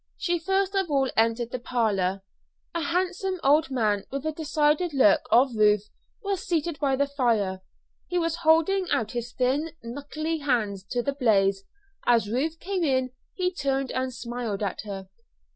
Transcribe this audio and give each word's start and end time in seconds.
She 0.17 0.39
first 0.39 0.73
of 0.73 0.89
all 0.89 1.11
entered 1.15 1.51
the 1.51 1.59
parlor. 1.59 2.23
A 2.73 2.81
handsome 2.81 3.39
old 3.43 3.69
man, 3.69 4.05
with 4.09 4.25
a 4.25 4.31
decided 4.31 4.95
look 4.95 5.21
of 5.29 5.49
Ruth 5.55 5.89
herself, 5.91 5.91
was 6.23 6.47
seated 6.47 6.79
by 6.79 6.95
the 6.95 7.05
fire. 7.05 7.61
He 8.07 8.17
was 8.17 8.37
holding 8.37 8.87
out 8.91 9.11
his 9.11 9.31
thin, 9.31 9.73
knuckly 9.83 10.39
hands 10.39 10.83
to 10.85 11.03
the 11.03 11.13
blaze. 11.13 11.65
As 12.07 12.27
Ruth 12.31 12.59
came 12.59 12.83
in 12.83 13.11
he 13.35 13.53
turned 13.53 13.91
and 13.91 14.11
smiled 14.11 14.63
at 14.63 14.81
her. 14.85 15.07